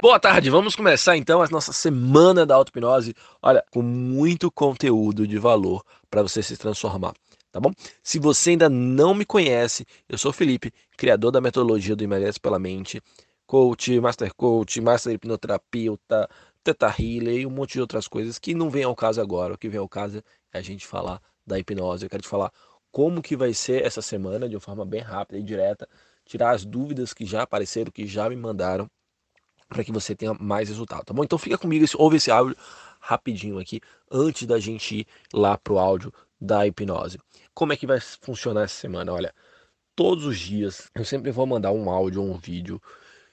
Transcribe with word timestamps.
Boa 0.00 0.20
tarde, 0.20 0.48
vamos 0.48 0.76
começar 0.76 1.16
então 1.16 1.42
a 1.42 1.48
nossa 1.48 1.72
semana 1.72 2.46
da 2.46 2.54
auto-hipnose. 2.54 3.16
Olha, 3.42 3.64
com 3.72 3.82
muito 3.82 4.48
conteúdo 4.48 5.26
de 5.26 5.38
valor 5.38 5.84
para 6.08 6.22
você 6.22 6.40
se 6.40 6.56
transformar, 6.56 7.14
tá 7.50 7.58
bom? 7.58 7.72
Se 8.00 8.20
você 8.20 8.50
ainda 8.50 8.68
não 8.68 9.12
me 9.12 9.26
conhece, 9.26 9.84
eu 10.08 10.16
sou 10.16 10.30
o 10.30 10.32
Felipe, 10.32 10.72
criador 10.96 11.32
da 11.32 11.40
metodologia 11.40 11.96
do 11.96 12.04
Emagrece 12.04 12.38
pela 12.38 12.60
Mente, 12.60 13.02
coach, 13.44 13.98
master 13.98 14.32
coach, 14.36 14.80
master 14.80 15.14
hipnoterapeuta, 15.14 16.30
teta 16.62 16.94
healer 16.96 17.40
e 17.40 17.46
um 17.46 17.50
monte 17.50 17.72
de 17.72 17.80
outras 17.80 18.06
coisas 18.06 18.38
que 18.38 18.54
não 18.54 18.70
vem 18.70 18.84
ao 18.84 18.94
caso 18.94 19.20
agora. 19.20 19.54
O 19.54 19.58
que 19.58 19.68
vem 19.68 19.80
ao 19.80 19.88
caso 19.88 20.22
é 20.52 20.58
a 20.60 20.62
gente 20.62 20.86
falar 20.86 21.20
da 21.44 21.58
hipnose. 21.58 22.04
Eu 22.04 22.10
quero 22.10 22.22
te 22.22 22.28
falar 22.28 22.52
como 22.92 23.20
que 23.20 23.36
vai 23.36 23.52
ser 23.52 23.84
essa 23.84 24.00
semana 24.00 24.48
de 24.48 24.54
uma 24.54 24.60
forma 24.60 24.86
bem 24.86 25.00
rápida 25.00 25.40
e 25.40 25.42
direta, 25.42 25.88
tirar 26.24 26.52
as 26.52 26.64
dúvidas 26.64 27.12
que 27.12 27.26
já 27.26 27.42
apareceram, 27.42 27.90
que 27.90 28.06
já 28.06 28.30
me 28.30 28.36
mandaram 28.36 28.88
para 29.68 29.84
que 29.84 29.92
você 29.92 30.14
tenha 30.14 30.34
mais 30.34 30.68
resultado, 30.68 31.04
tá 31.04 31.12
bom? 31.12 31.22
Então 31.22 31.38
fica 31.38 31.58
comigo, 31.58 31.84
ouve 31.96 32.16
esse 32.16 32.30
áudio 32.30 32.56
rapidinho 33.00 33.58
aqui, 33.58 33.80
antes 34.10 34.46
da 34.46 34.58
gente 34.58 35.00
ir 35.00 35.06
lá 35.32 35.56
pro 35.56 35.78
áudio 35.78 36.12
da 36.40 36.66
hipnose. 36.66 37.18
Como 37.54 37.72
é 37.72 37.76
que 37.76 37.86
vai 37.86 38.00
funcionar 38.00 38.62
essa 38.62 38.74
semana? 38.74 39.12
Olha, 39.12 39.34
todos 39.94 40.24
os 40.24 40.38
dias 40.38 40.90
eu 40.94 41.04
sempre 41.04 41.30
vou 41.30 41.46
mandar 41.46 41.72
um 41.72 41.90
áudio 41.90 42.22
ou 42.22 42.30
um 42.30 42.38
vídeo 42.38 42.80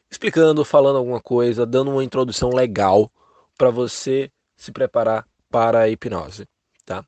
explicando, 0.10 0.64
falando 0.66 0.98
alguma 0.98 1.22
coisa, 1.22 1.66
dando 1.66 1.92
uma 1.92 2.04
introdução 2.04 2.50
legal 2.50 3.12
para 3.58 3.70
você 3.70 4.32
se 4.56 4.72
preparar 4.72 5.28
para 5.50 5.82
a 5.82 5.90
hipnose, 5.90 6.48
tá? 6.86 7.06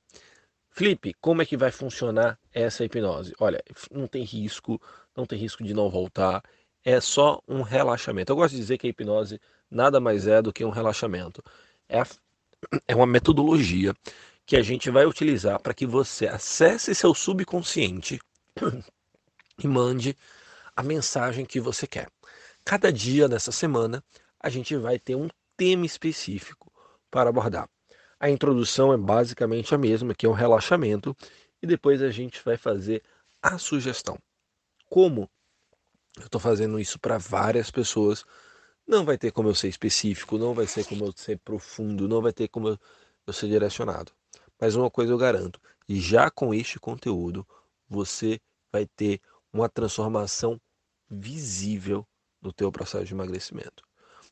Felipe, 0.70 1.16
como 1.20 1.42
é 1.42 1.46
que 1.46 1.58
vai 1.58 1.72
funcionar 1.72 2.40
essa 2.54 2.86
hipnose? 2.86 3.34
Olha, 3.40 3.64
não 3.92 4.08
tem 4.08 4.24
risco, 4.24 4.80
não 5.16 5.26
tem 5.26 5.40
risco 5.40 5.64
de 5.64 5.74
não 5.74 5.90
voltar, 5.90 6.44
é 6.84 7.00
só 7.02 7.42
um 7.48 7.62
relaxamento. 7.62 8.32
Eu 8.32 8.36
gosto 8.36 8.54
de 8.54 8.60
dizer 8.60 8.78
que 8.78 8.88
a 8.88 8.90
hipnose 8.90 9.40
nada 9.70 10.00
mais 10.00 10.28
é 10.28 10.42
do 10.42 10.54
que 10.54 10.64
um 10.64 10.70
relaxamento. 10.70 11.44
É, 11.90 12.02
é 12.88 12.96
uma 12.96 13.06
metodologia 13.06 13.94
que 14.46 14.56
a 14.56 14.62
gente 14.62 14.90
vai 14.90 15.06
utilizar 15.06 15.62
para 15.62 15.74
que 15.74 15.86
você 15.86 16.28
acesse 16.28 16.96
seu 16.96 17.14
subconsciente 17.14 18.20
e 19.62 19.68
mande 19.68 20.16
a 20.76 20.82
mensagem 20.82 21.46
que 21.46 21.60
você 21.60 21.86
quer. 21.86 22.10
Cada 22.64 22.92
dia 22.92 23.28
dessa 23.28 23.52
semana 23.52 24.04
a 24.40 24.50
gente 24.50 24.76
vai 24.78 25.00
ter 25.00 25.16
um 25.16 25.28
tema 25.58 25.86
específico 25.86 26.72
para 27.10 27.30
abordar. 27.30 27.68
A 28.20 28.30
introdução 28.30 28.94
é 28.94 28.98
basicamente 28.98 29.76
a 29.76 29.78
mesma, 29.78 30.16
que 30.16 30.26
é 30.26 30.30
um 30.30 30.34
relaxamento, 30.34 31.16
e 31.62 31.68
depois 31.68 32.02
a 32.02 32.10
gente 32.10 32.42
vai 32.44 32.58
fazer 32.58 33.04
a 33.42 33.58
sugestão. 33.58 34.18
Como 34.90 35.30
eu 36.18 36.26
estou 36.26 36.42
fazendo 36.42 36.80
isso 36.80 37.00
para 37.00 37.18
várias 37.18 37.72
pessoas. 37.72 38.26
Não 38.86 39.06
vai 39.06 39.18
ter 39.18 39.32
como 39.32 39.50
eu 39.50 39.56
ser 39.56 39.68
específico, 39.68 40.38
não 40.38 40.54
vai 40.54 40.68
ser 40.68 40.86
como 40.86 41.06
eu 41.06 41.14
ser 41.16 41.38
profundo, 41.40 42.08
não 42.08 42.22
vai 42.22 42.34
ter 42.34 42.48
como 42.48 42.70
eu, 42.70 43.34
ser 43.34 43.48
direcionado. 43.48 44.12
Mas 44.60 44.76
uma 44.76 44.90
coisa 44.90 45.12
eu 45.12 45.18
garanto, 45.18 45.60
já 45.88 46.30
com 46.32 46.54
este 46.54 46.80
conteúdo, 46.80 47.46
você 47.88 48.40
vai 48.72 48.86
ter 48.86 49.22
uma 49.54 49.70
transformação 49.70 50.60
visível 51.10 52.06
no 52.42 52.52
teu 52.52 52.72
processo 52.72 53.06
de 53.06 53.14
emagrecimento. 53.14 53.84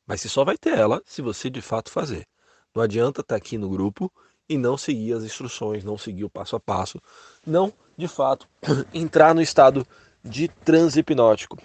Mas 0.05 0.21
você 0.21 0.29
só 0.29 0.43
vai 0.43 0.57
ter 0.57 0.77
ela 0.77 1.01
se 1.05 1.21
você 1.21 1.49
de 1.49 1.61
fato 1.61 1.91
fazer. 1.91 2.27
Não 2.73 2.81
adianta 2.81 3.21
estar 3.21 3.33
tá 3.33 3.37
aqui 3.37 3.57
no 3.57 3.69
grupo 3.69 4.11
e 4.47 4.57
não 4.57 4.77
seguir 4.77 5.13
as 5.13 5.23
instruções, 5.23 5.83
não 5.83 5.97
seguir 5.97 6.23
o 6.23 6.29
passo 6.29 6.55
a 6.55 6.59
passo, 6.59 7.01
não, 7.45 7.73
de 7.97 8.07
fato, 8.07 8.47
entrar 8.93 9.33
no 9.33 9.41
estado 9.41 9.85
de 10.23 10.47
transe 10.47 10.99
hipnótico, 10.99 11.57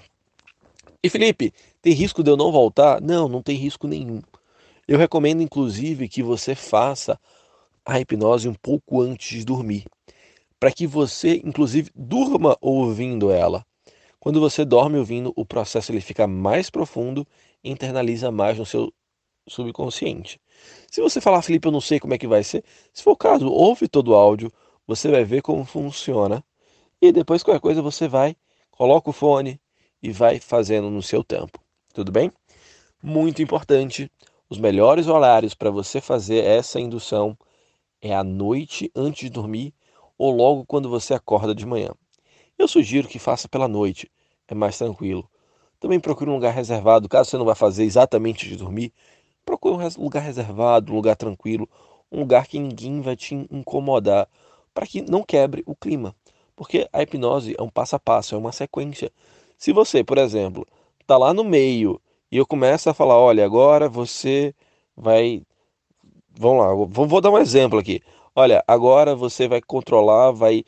e 1.02 1.08
Felipe, 1.08 1.52
tem 1.80 1.92
risco 1.92 2.22
de 2.22 2.30
eu 2.30 2.36
não 2.36 2.52
voltar? 2.52 3.00
Não, 3.00 3.28
não 3.28 3.42
tem 3.42 3.56
risco 3.56 3.86
nenhum. 3.86 4.20
Eu 4.86 4.98
recomendo 4.98 5.42
inclusive 5.42 6.08
que 6.08 6.22
você 6.22 6.54
faça 6.54 7.18
a 7.84 7.98
hipnose 7.98 8.48
um 8.48 8.54
pouco 8.54 9.00
antes 9.00 9.38
de 9.38 9.44
dormir, 9.44 9.84
para 10.58 10.70
que 10.70 10.86
você 10.86 11.40
inclusive 11.44 11.90
durma 11.94 12.56
ouvindo 12.60 13.30
ela. 13.30 13.64
Quando 14.18 14.38
você 14.38 14.64
dorme 14.64 14.98
ouvindo, 14.98 15.32
o 15.34 15.46
processo 15.46 15.90
ele 15.90 16.02
fica 16.02 16.26
mais 16.26 16.68
profundo 16.68 17.26
e 17.64 17.70
internaliza 17.70 18.30
mais 18.30 18.58
no 18.58 18.66
seu 18.66 18.92
subconsciente. 19.48 20.38
Se 20.90 21.00
você 21.00 21.20
falar, 21.20 21.40
Felipe, 21.40 21.66
eu 21.66 21.72
não 21.72 21.80
sei 21.80 21.98
como 21.98 22.12
é 22.12 22.18
que 22.18 22.26
vai 22.26 22.44
ser, 22.44 22.62
se 22.92 23.02
for 23.02 23.12
o 23.12 23.16
caso, 23.16 23.48
ouve 23.48 23.88
todo 23.88 24.08
o 24.08 24.14
áudio, 24.14 24.52
você 24.86 25.10
vai 25.10 25.24
ver 25.24 25.40
como 25.40 25.64
funciona 25.64 26.44
e 27.00 27.10
depois 27.10 27.42
qualquer 27.42 27.60
coisa 27.60 27.80
você 27.80 28.06
vai, 28.06 28.36
coloca 28.70 29.08
o 29.08 29.12
fone, 29.12 29.58
e 30.02 30.12
vai 30.12 30.40
fazendo 30.40 30.90
no 30.90 31.02
seu 31.02 31.22
tempo. 31.22 31.58
Tudo 31.92 32.10
bem? 32.12 32.32
Muito 33.02 33.42
importante, 33.42 34.10
os 34.48 34.58
melhores 34.58 35.06
horários 35.06 35.54
para 35.54 35.70
você 35.70 36.00
fazer 36.00 36.44
essa 36.44 36.80
indução 36.80 37.36
é 38.00 38.14
à 38.14 38.24
noite 38.24 38.90
antes 38.94 39.20
de 39.22 39.30
dormir 39.30 39.74
ou 40.18 40.30
logo 40.34 40.64
quando 40.66 40.88
você 40.88 41.14
acorda 41.14 41.54
de 41.54 41.64
manhã. 41.64 41.90
Eu 42.58 42.68
sugiro 42.68 43.08
que 43.08 43.18
faça 43.18 43.48
pela 43.48 43.66
noite, 43.66 44.10
é 44.46 44.54
mais 44.54 44.76
tranquilo. 44.76 45.28
Também 45.78 45.98
procure 45.98 46.28
um 46.28 46.34
lugar 46.34 46.52
reservado, 46.52 47.08
caso 47.08 47.30
você 47.30 47.38
não 47.38 47.44
vá 47.46 47.54
fazer 47.54 47.84
exatamente 47.84 48.46
de 48.46 48.56
dormir, 48.56 48.92
procure 49.46 49.74
um 49.74 50.02
lugar 50.02 50.22
reservado, 50.22 50.92
um 50.92 50.96
lugar 50.96 51.16
tranquilo, 51.16 51.68
um 52.12 52.20
lugar 52.20 52.46
que 52.46 52.58
ninguém 52.58 53.00
vai 53.00 53.16
te 53.16 53.34
incomodar, 53.34 54.28
para 54.74 54.86
que 54.86 55.00
não 55.00 55.22
quebre 55.22 55.62
o 55.64 55.74
clima. 55.74 56.14
Porque 56.54 56.86
a 56.92 57.02
hipnose 57.02 57.54
é 57.58 57.62
um 57.62 57.70
passo 57.70 57.96
a 57.96 57.98
passo, 57.98 58.34
é 58.34 58.38
uma 58.38 58.52
sequência. 58.52 59.10
Se 59.60 59.72
você, 59.74 60.02
por 60.02 60.16
exemplo, 60.16 60.66
está 61.02 61.18
lá 61.18 61.34
no 61.34 61.44
meio 61.44 62.00
e 62.32 62.38
eu 62.38 62.46
começo 62.46 62.88
a 62.88 62.94
falar, 62.94 63.18
olha, 63.18 63.44
agora 63.44 63.90
você 63.90 64.54
vai. 64.96 65.42
Vamos 66.30 66.64
lá, 66.64 66.74
vou, 66.86 67.06
vou 67.06 67.20
dar 67.20 67.30
um 67.30 67.36
exemplo 67.38 67.78
aqui. 67.78 68.00
Olha, 68.34 68.64
agora 68.66 69.14
você 69.14 69.46
vai 69.46 69.60
controlar, 69.60 70.30
vai 70.32 70.64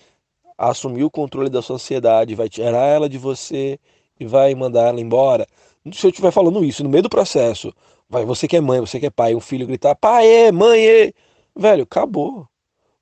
assumir 0.59 1.05
o 1.05 1.11
controle 1.11 1.49
da 1.49 1.63
sociedade, 1.63 2.35
vai 2.35 2.51
tirar 2.51 2.87
ela 2.87 3.09
de 3.09 3.17
você 3.17 3.81
e 4.21 4.27
vai 4.27 4.55
mandar 4.55 4.89
ela 4.89 5.01
embora. 5.01 5.47
Se 5.95 6.07
eu 6.07 6.11
estiver 6.11 6.31
falando 6.31 6.63
isso 6.63 6.85
no 6.85 6.91
meio 6.91 7.03
do 7.03 7.09
processo, 7.09 7.73
vai 8.11 8.27
você 8.27 8.47
que 8.47 8.59
é 8.59 8.61
mãe, 8.61 8.79
você 8.79 9.01
que 9.01 9.07
é 9.07 9.11
pai, 9.11 9.35
um 9.35 9.41
filho 9.41 9.67
gritar, 9.67 9.95
pai, 9.97 10.53
mãe, 10.53 11.15
velho, 11.57 11.85
acabou. 11.85 12.47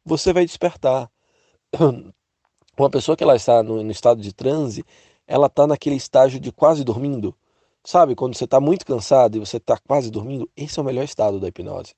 Você 0.05 0.33
vai 0.33 0.47
despertar. 0.47 1.11
Uma 2.79 2.91
pessoa 2.91 3.17
que 3.17 3.25
ela 3.25 3.37
está 3.37 3.63
no, 3.63 3.83
no 3.83 3.91
estado 3.91 4.23
de 4.23 4.33
transe, 4.33 4.85
ela 5.31 5.47
está 5.47 5.65
naquele 5.65 5.95
estágio 5.95 6.41
de 6.41 6.51
quase 6.51 6.83
dormindo. 6.83 7.33
Sabe, 7.85 8.17
quando 8.17 8.35
você 8.35 8.45
está 8.45 8.61
muito 8.61 8.85
cansado 8.85 9.37
e 9.37 9.39
você 9.39 9.59
está 9.59 9.79
quase 9.79 10.11
dormindo, 10.11 10.51
esse 10.57 10.77
é 10.77 10.83
o 10.83 10.85
melhor 10.85 11.05
estado 11.05 11.39
da 11.39 11.47
hipnose. 11.47 11.95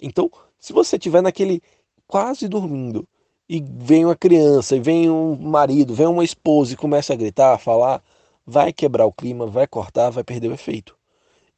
Então, 0.00 0.30
se 0.60 0.72
você 0.72 0.94
estiver 0.94 1.20
naquele 1.20 1.60
quase 2.06 2.46
dormindo 2.46 3.06
e 3.48 3.60
vem 3.60 4.04
uma 4.04 4.14
criança, 4.14 4.76
e 4.76 4.80
vem 4.80 5.10
um 5.10 5.34
marido, 5.34 5.92
vem 5.92 6.06
uma 6.06 6.22
esposa 6.22 6.72
e 6.72 6.76
começa 6.76 7.12
a 7.12 7.16
gritar, 7.16 7.52
a 7.52 7.58
falar, 7.58 8.00
vai 8.46 8.72
quebrar 8.72 9.06
o 9.06 9.12
clima, 9.12 9.44
vai 9.44 9.66
cortar, 9.66 10.10
vai 10.10 10.22
perder 10.22 10.48
o 10.48 10.54
efeito. 10.54 10.96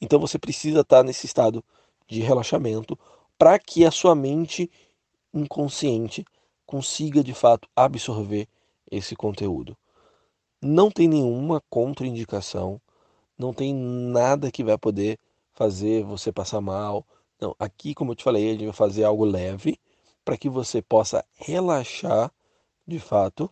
Então 0.01 0.19
você 0.19 0.39
precisa 0.39 0.81
estar 0.81 0.99
tá 0.99 1.03
nesse 1.03 1.27
estado 1.27 1.63
de 2.09 2.21
relaxamento 2.23 2.99
para 3.39 3.59
que 3.59 3.85
a 3.85 3.91
sua 3.91 4.15
mente 4.15 4.71
inconsciente 5.35 6.25
consiga 6.65 7.23
de 7.23 7.35
fato 7.35 7.69
absorver 7.77 8.49
esse 8.91 9.15
conteúdo. 9.15 9.77
Não 10.63 10.91
tem 10.91 11.09
nenhuma 11.09 11.63
contraindicação, 11.71 12.81
não 13.39 13.53
tem 13.55 13.75
nada 13.75 14.51
que 14.51 14.63
vai 14.63 14.77
poder 14.77 15.19
fazer 15.55 16.05
você 16.05 16.31
passar 16.31 16.61
mal. 16.61 17.07
Não, 17.41 17.57
aqui, 17.59 17.95
como 17.95 18.13
eu 18.13 18.17
te 18.17 18.25
falei, 18.25 18.49
a 18.49 18.53
gente 18.53 18.65
vai 18.67 18.75
fazer 18.75 19.05
algo 19.05 19.25
leve 19.25 19.81
para 20.25 20.37
que 20.37 20.51
você 20.51 20.83
possa 20.83 21.25
relaxar 21.37 22.31
de 22.87 22.99
fato 22.99 23.51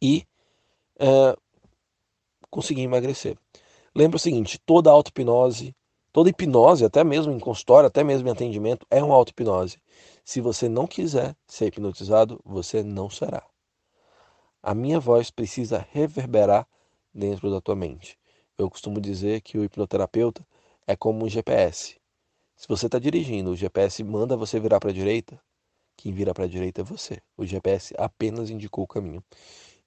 e 0.00 0.26
é, 0.98 1.36
conseguir 2.50 2.82
emagrecer. 2.82 3.36
Lembra 3.94 4.16
o 4.16 4.20
seguinte: 4.20 4.58
toda 4.64 4.90
auto-hipnose, 4.90 5.76
toda 6.12 6.30
hipnose, 6.30 6.84
até 6.84 7.04
mesmo 7.04 7.32
em 7.32 7.38
consultório, 7.38 7.88
até 7.88 8.02
mesmo 8.02 8.28
em 8.28 8.32
atendimento, 8.32 8.86
é 8.90 9.02
uma 9.02 9.14
auto-hipnose. 9.14 9.78
Se 10.24 10.40
você 10.40 10.68
não 10.68 10.86
quiser 10.86 11.36
ser 11.46 11.66
hipnotizado, 11.66 12.40
você 12.44 12.82
não 12.82 13.10
será. 13.10 13.44
A 14.66 14.74
minha 14.74 14.98
voz 14.98 15.30
precisa 15.30 15.86
reverberar 15.92 16.66
dentro 17.12 17.50
da 17.50 17.60
tua 17.60 17.76
mente. 17.76 18.18
Eu 18.56 18.70
costumo 18.70 18.98
dizer 18.98 19.42
que 19.42 19.58
o 19.58 19.62
hipnoterapeuta 19.62 20.42
é 20.86 20.96
como 20.96 21.22
um 21.22 21.28
GPS. 21.28 22.00
Se 22.56 22.66
você 22.66 22.86
está 22.86 22.98
dirigindo, 22.98 23.50
o 23.50 23.54
GPS 23.54 24.02
manda 24.02 24.38
você 24.38 24.58
virar 24.58 24.80
para 24.80 24.88
a 24.88 24.94
direita, 24.94 25.38
quem 25.98 26.14
vira 26.14 26.32
para 26.32 26.44
a 26.44 26.48
direita 26.48 26.80
é 26.80 26.84
você. 26.84 27.20
O 27.36 27.44
GPS 27.44 27.92
apenas 27.98 28.48
indicou 28.48 28.84
o 28.84 28.86
caminho. 28.86 29.22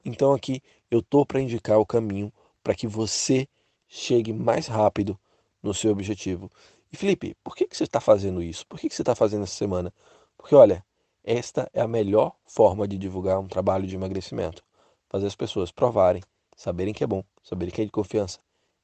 Então 0.06 0.32
aqui 0.32 0.62
eu 0.92 1.02
tô 1.02 1.26
para 1.26 1.42
indicar 1.42 1.80
o 1.80 1.86
caminho 1.86 2.32
para 2.64 2.76
que 2.76 2.86
você 2.86 3.48
chegue 3.88 4.32
mais 4.32 4.68
rápido 4.68 5.20
no 5.60 5.74
seu 5.74 5.92
objetivo. 5.92 6.52
E 6.94 6.98
Felipe, 6.98 7.36
por 7.44 7.56
que, 7.56 7.66
que 7.66 7.76
você 7.76 7.86
está 7.86 8.00
fazendo 8.00 8.44
isso? 8.44 8.64
Por 8.68 8.80
que, 8.80 8.90
que 8.90 8.96
você 8.96 9.02
está 9.02 9.16
fazendo 9.16 9.42
essa 9.42 9.56
semana? 9.56 9.92
Porque 10.38 10.54
olha, 10.54 10.86
esta 11.24 11.68
é 11.74 11.82
a 11.82 11.88
melhor 11.88 12.36
forma 12.46 12.88
de 12.88 12.96
divulgar 12.96 13.40
um 13.40 13.48
trabalho 13.48 13.88
de 13.88 13.96
emagrecimento 13.96 14.67
fazer 15.10 15.28
as 15.28 15.36
pessoas 15.36 15.72
provarem, 15.72 16.22
saberem 16.56 16.94
que 16.94 17.04
é 17.04 17.08
bom, 17.08 17.24
saberem 17.44 17.74
que 17.74 17.82
é 17.82 17.86
de 17.86 17.92
confiança 17.92 18.40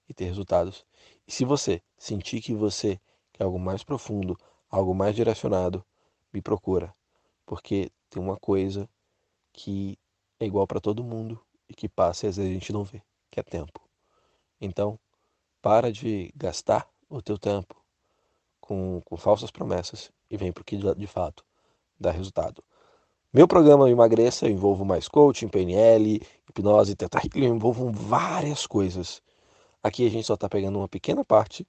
e 0.07 0.13
ter 0.13 0.25
resultados. 0.25 0.85
E 1.27 1.31
se 1.31 1.45
você 1.45 1.81
sentir 1.97 2.41
que 2.41 2.53
você 2.53 2.99
quer 3.31 3.43
algo 3.43 3.59
mais 3.59 3.83
profundo, 3.83 4.37
algo 4.69 4.93
mais 4.93 5.15
direcionado, 5.15 5.83
me 6.31 6.41
procura, 6.41 6.93
porque 7.45 7.91
tem 8.09 8.21
uma 8.21 8.37
coisa 8.37 8.89
que 9.51 9.97
é 10.39 10.45
igual 10.45 10.67
para 10.67 10.79
todo 10.79 11.03
mundo 11.03 11.39
e 11.69 11.73
que 11.73 11.87
passa 11.87 12.25
e 12.25 12.29
às 12.29 12.37
vezes 12.37 12.51
a 12.51 12.53
gente 12.53 12.73
não 12.73 12.83
vê, 12.83 13.01
que 13.29 13.39
é 13.39 13.43
tempo. 13.43 13.81
Então, 14.59 14.99
para 15.61 15.91
de 15.91 16.31
gastar 16.35 16.89
o 17.09 17.21
teu 17.21 17.37
tempo 17.37 17.75
com, 18.59 19.01
com 19.05 19.17
falsas 19.17 19.51
promessas 19.51 20.11
e 20.29 20.37
vem 20.37 20.51
para 20.51 20.61
o 20.61 20.65
que 20.65 20.77
de 20.77 21.07
fato 21.07 21.45
dá 21.99 22.11
resultado. 22.11 22.63
Meu 23.35 23.47
programa 23.47 23.89
Emagreça, 23.89 24.45
eu 24.45 24.51
envolvo 24.51 24.85
mais 24.85 25.07
coaching, 25.07 25.47
PNL, 25.47 26.21
hipnose, 26.47 26.95
teta 26.95 27.19
eu 27.33 27.45
envolvo 27.45 27.89
várias 27.89 28.68
coisas. 28.68 29.24
Aqui 29.81 30.06
a 30.06 30.09
gente 30.12 30.27
só 30.27 30.35
está 30.35 30.47
pegando 30.47 30.77
uma 30.77 30.88
pequena 30.88 31.25
parte, 31.25 31.65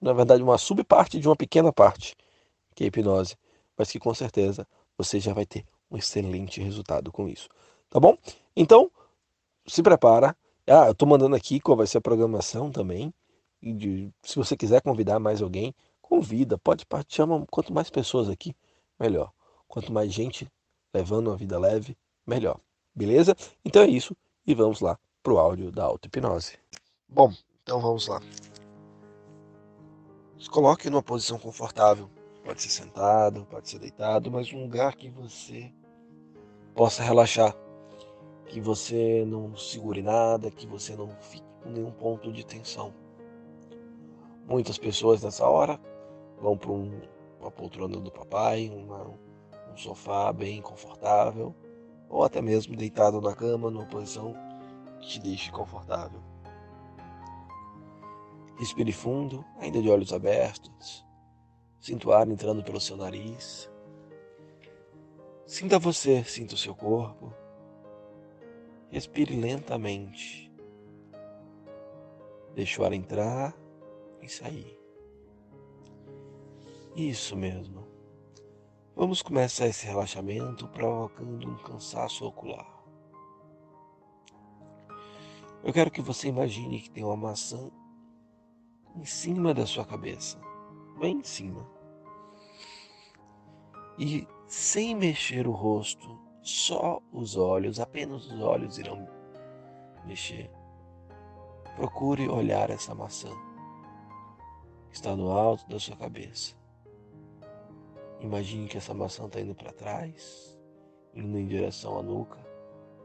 na 0.00 0.12
verdade 0.12 0.44
uma 0.44 0.56
subparte 0.56 1.18
de 1.18 1.26
uma 1.26 1.34
pequena 1.34 1.72
parte, 1.72 2.14
que 2.72 2.84
é 2.84 2.86
a 2.86 2.88
hipnose, 2.88 3.34
mas 3.76 3.90
que 3.90 3.98
com 3.98 4.14
certeza 4.14 4.64
você 4.96 5.18
já 5.18 5.34
vai 5.34 5.44
ter 5.44 5.64
um 5.90 5.96
excelente 5.96 6.62
resultado 6.62 7.10
com 7.10 7.28
isso. 7.28 7.48
Tá 7.90 7.98
bom? 7.98 8.16
Então, 8.54 8.88
se 9.66 9.82
prepara. 9.82 10.36
Ah, 10.68 10.86
eu 10.86 10.92
estou 10.92 11.08
mandando 11.08 11.34
aqui 11.34 11.58
qual 11.58 11.76
vai 11.76 11.88
ser 11.88 11.98
a 11.98 12.00
programação 12.00 12.70
também. 12.70 13.12
De, 13.60 14.08
se 14.22 14.36
você 14.36 14.56
quiser 14.56 14.82
convidar 14.82 15.18
mais 15.18 15.42
alguém, 15.42 15.74
convida, 16.00 16.56
pode 16.56 16.86
chama 17.08 17.44
quanto 17.50 17.72
mais 17.72 17.90
pessoas 17.90 18.28
aqui, 18.28 18.54
melhor. 19.00 19.32
Quanto 19.66 19.92
mais 19.92 20.12
gente 20.12 20.48
levando 20.98 21.28
uma 21.28 21.36
vida 21.36 21.58
leve, 21.58 21.96
melhor. 22.26 22.58
Beleza? 22.94 23.36
Então 23.64 23.82
é 23.82 23.86
isso 23.86 24.16
e 24.44 24.54
vamos 24.54 24.80
lá 24.80 24.98
pro 25.22 25.38
áudio 25.38 25.70
da 25.70 25.84
auto-hipnose. 25.84 26.58
Bom, 27.08 27.32
então 27.62 27.80
vamos 27.80 28.08
lá. 28.08 28.20
Se 30.38 30.50
coloque 30.50 30.90
numa 30.90 31.02
posição 31.02 31.38
confortável. 31.38 32.10
Pode 32.44 32.62
ser 32.62 32.70
sentado, 32.70 33.44
pode 33.44 33.68
ser 33.68 33.78
deitado, 33.78 34.30
mas 34.30 34.50
um 34.52 34.62
lugar 34.62 34.96
que 34.96 35.10
você 35.10 35.70
possa 36.74 37.02
relaxar, 37.02 37.54
que 38.46 38.58
você 38.58 39.22
não 39.26 39.54
segure 39.54 40.00
nada, 40.00 40.50
que 40.50 40.66
você 40.66 40.96
não 40.96 41.10
fique 41.20 41.46
com 41.62 41.68
nenhum 41.70 41.90
ponto 41.90 42.32
de 42.32 42.46
tensão. 42.46 42.94
Muitas 44.46 44.78
pessoas 44.78 45.22
nessa 45.22 45.46
hora 45.46 45.78
vão 46.40 46.56
para 46.56 46.70
um, 46.70 46.98
uma 47.38 47.50
poltrona 47.50 48.00
do 48.00 48.10
papai, 48.10 48.70
uma, 48.70 49.02
um 49.02 49.27
sofá 49.78 50.32
bem 50.32 50.60
confortável, 50.60 51.54
ou 52.08 52.24
até 52.24 52.40
mesmo 52.40 52.76
deitado 52.76 53.20
na 53.20 53.34
cama 53.34 53.70
numa 53.70 53.86
posição 53.86 54.34
que 55.00 55.08
te 55.08 55.20
deixe 55.20 55.50
confortável. 55.50 56.20
Respire 58.58 58.92
fundo, 58.92 59.44
ainda 59.58 59.80
de 59.80 59.88
olhos 59.88 60.12
abertos. 60.12 61.06
Sinta 61.80 62.08
o 62.08 62.12
ar 62.12 62.28
entrando 62.28 62.62
pelo 62.62 62.80
seu 62.80 62.96
nariz. 62.96 63.70
Sinta 65.46 65.78
você, 65.78 66.24
sinta 66.24 66.54
o 66.54 66.58
seu 66.58 66.74
corpo. 66.74 67.32
Respire 68.90 69.36
lentamente. 69.36 70.52
Deixe 72.54 72.80
o 72.80 72.84
ar 72.84 72.92
entrar 72.92 73.54
e 74.20 74.28
sair. 74.28 74.76
Isso 76.96 77.36
mesmo. 77.36 77.87
Vamos 78.98 79.22
começar 79.22 79.68
esse 79.68 79.86
relaxamento 79.86 80.66
provocando 80.66 81.48
um 81.48 81.56
cansaço 81.58 82.26
ocular. 82.26 82.66
Eu 85.62 85.72
quero 85.72 85.88
que 85.88 86.02
você 86.02 86.26
imagine 86.26 86.80
que 86.80 86.90
tem 86.90 87.04
uma 87.04 87.16
maçã 87.16 87.70
em 88.96 89.04
cima 89.04 89.54
da 89.54 89.64
sua 89.66 89.84
cabeça, 89.84 90.36
bem 90.98 91.18
em 91.18 91.22
cima. 91.22 91.64
E 93.96 94.26
sem 94.48 94.96
mexer 94.96 95.46
o 95.46 95.52
rosto, 95.52 96.18
só 96.42 97.00
os 97.12 97.36
olhos, 97.36 97.78
apenas 97.78 98.26
os 98.26 98.40
olhos 98.40 98.78
irão 98.78 99.08
mexer. 100.04 100.50
Procure 101.76 102.28
olhar 102.28 102.68
essa 102.68 102.96
maçã. 102.96 103.30
Está 104.90 105.14
no 105.14 105.30
alto 105.30 105.68
da 105.68 105.78
sua 105.78 105.94
cabeça. 105.96 106.57
Imagine 108.20 108.68
que 108.68 108.76
essa 108.76 108.92
maçã 108.92 109.26
está 109.26 109.40
indo 109.40 109.54
para 109.54 109.72
trás, 109.72 110.58
indo 111.14 111.38
em 111.38 111.46
direção 111.46 111.98
à 111.98 112.02
nuca, 112.02 112.38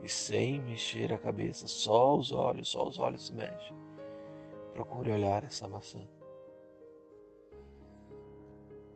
e 0.01 0.09
sem 0.09 0.59
mexer 0.61 1.13
a 1.13 1.17
cabeça, 1.17 1.67
só 1.67 2.17
os 2.17 2.31
olhos, 2.31 2.69
só 2.69 2.87
os 2.87 2.97
olhos 2.99 3.27
se 3.27 3.33
mexem. 3.33 3.77
Procure 4.73 5.11
olhar 5.11 5.43
essa 5.43 5.67
maçã. 5.67 6.01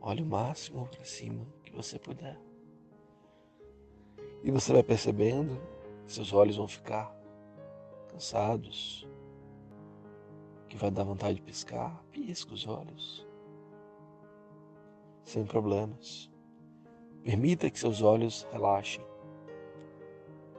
Olhe 0.00 0.22
o 0.22 0.26
máximo 0.26 0.86
para 0.88 1.04
cima 1.04 1.46
que 1.62 1.72
você 1.72 1.98
puder. 1.98 2.38
E 4.42 4.50
você 4.50 4.72
vai 4.72 4.82
percebendo 4.82 5.60
que 6.04 6.12
seus 6.12 6.32
olhos 6.32 6.56
vão 6.56 6.66
ficar 6.66 7.16
cansados, 8.08 9.06
que 10.68 10.76
vai 10.76 10.90
dar 10.90 11.04
vontade 11.04 11.36
de 11.36 11.42
piscar, 11.42 12.04
pisca 12.10 12.52
os 12.52 12.66
olhos, 12.66 13.27
sem 15.28 15.44
problemas. 15.44 16.30
Permita 17.22 17.70
que 17.70 17.78
seus 17.78 18.00
olhos 18.00 18.46
relaxem. 18.50 19.04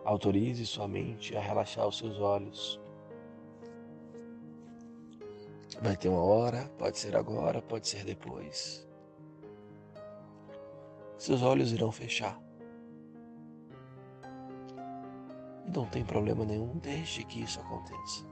Autorize 0.05 0.65
sua 0.65 0.87
mente 0.87 1.35
a 1.35 1.41
relaxar 1.41 1.87
os 1.87 1.97
seus 1.97 2.19
olhos. 2.19 2.79
Vai 5.81 5.97
ter 5.97 6.09
uma 6.09 6.23
hora, 6.23 6.69
pode 6.77 6.99
ser 6.99 7.15
agora, 7.15 7.61
pode 7.61 7.87
ser 7.87 8.03
depois. 8.03 8.87
Seus 11.17 11.41
olhos 11.41 11.71
irão 11.71 11.91
fechar. 11.91 12.39
Não 15.73 15.85
tem 15.85 16.05
problema 16.05 16.45
nenhum, 16.45 16.77
deixe 16.77 17.23
que 17.23 17.41
isso 17.41 17.59
aconteça. 17.59 18.25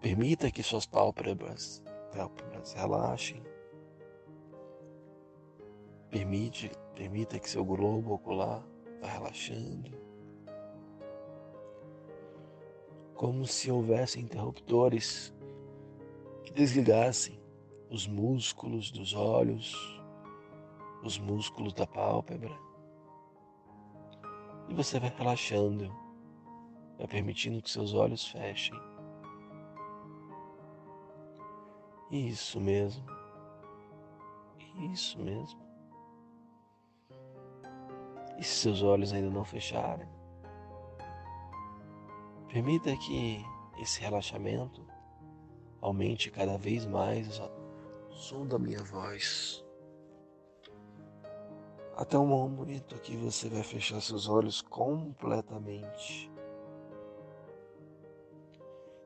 Permita 0.00 0.50
que 0.50 0.62
suas 0.62 0.86
pálpebras, 0.86 1.82
pálpebras 2.14 2.72
relaxem. 2.72 3.49
Permite, 6.10 6.70
permita 6.94 7.38
que 7.38 7.48
seu 7.48 7.64
globo 7.64 8.14
ocular 8.14 8.62
vá 9.00 9.08
relaxando. 9.08 9.96
Como 13.14 13.46
se 13.46 13.70
houvesse 13.70 14.18
interruptores 14.18 15.32
que 16.44 16.52
desligassem 16.52 17.40
os 17.88 18.06
músculos 18.06 18.90
dos 18.90 19.14
olhos, 19.14 19.74
os 21.04 21.18
músculos 21.18 21.72
da 21.72 21.86
pálpebra 21.86 22.50
e 24.70 24.74
você 24.74 25.00
vai 25.00 25.10
relaxando, 25.10 25.92
vai 26.96 27.06
permitindo 27.08 27.60
que 27.60 27.68
seus 27.68 27.92
olhos 27.92 28.28
fechem. 28.28 28.80
Isso 32.08 32.60
mesmo. 32.60 33.04
Isso 34.92 35.18
mesmo. 35.18 35.59
E 38.40 38.44
se 38.44 38.54
seus 38.62 38.82
olhos 38.82 39.12
ainda 39.12 39.28
não 39.28 39.44
fecharem, 39.44 40.08
permita 42.48 42.96
que 42.96 43.44
esse 43.78 44.00
relaxamento 44.00 44.82
aumente 45.82 46.30
cada 46.30 46.56
vez 46.56 46.86
mais 46.86 47.38
o 47.38 48.14
som 48.14 48.46
da 48.46 48.58
minha 48.58 48.82
voz 48.82 49.62
até 51.98 52.16
o 52.16 52.24
momento 52.24 52.98
que 53.02 53.14
você 53.14 53.50
vai 53.50 53.62
fechar 53.62 54.00
seus 54.00 54.26
olhos 54.26 54.62
completamente. 54.62 56.32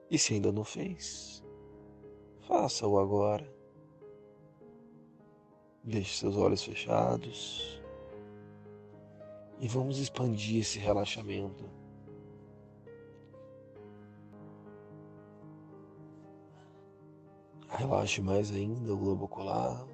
E 0.08 0.16
se 0.16 0.34
ainda 0.34 0.52
não 0.52 0.62
fez, 0.62 1.42
faça-o 2.42 3.00
agora. 3.00 3.52
Deixe 5.82 6.18
seus 6.18 6.36
olhos 6.36 6.62
fechados 6.62 7.83
e 9.58 9.68
vamos 9.68 9.98
expandir 9.98 10.60
esse 10.60 10.78
relaxamento. 10.78 11.68
Relaxe 17.68 18.20
mais 18.20 18.52
ainda 18.52 18.92
o 18.92 18.96
globo 18.96 19.24
ocular, 19.24 19.84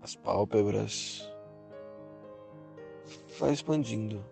as 0.00 0.16
pálpebras, 0.16 1.30
vai 3.38 3.52
expandindo 3.52 4.24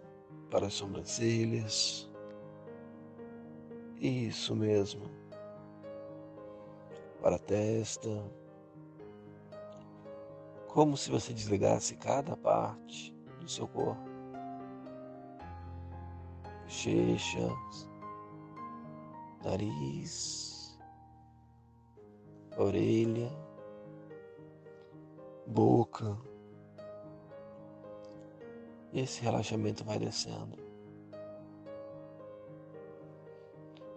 para 0.50 0.66
as 0.66 0.74
sobrancelhas. 0.74 2.10
Isso 4.00 4.56
mesmo. 4.56 5.08
Para 7.20 7.36
a 7.36 7.38
testa. 7.38 8.08
Como 10.66 10.96
se 10.96 11.10
você 11.10 11.32
desligasse 11.32 11.96
cada 11.96 12.36
parte 12.36 13.14
do 13.40 13.48
seu 13.48 13.66
corpo. 13.66 14.08
Bochechas, 16.64 17.90
nariz, 19.44 20.78
orelha, 22.56 23.30
boca. 25.46 26.16
E 28.92 29.00
esse 29.00 29.20
relaxamento 29.22 29.84
vai 29.84 29.98
descendo. 29.98 30.56